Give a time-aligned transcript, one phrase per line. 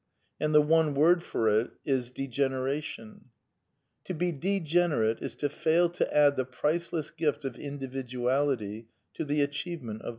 [0.39, 3.25] And the one word for it is Degeneration,
[4.05, 7.85] To be degener ate is to fai l to a dd the priceless ffiftofinr di
[7.87, 8.85] viduality
[9.15, 10.09] tothe achievemen t of